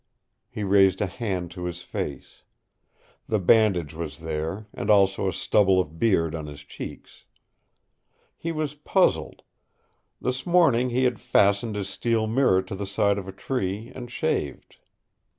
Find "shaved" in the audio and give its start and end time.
14.11-14.77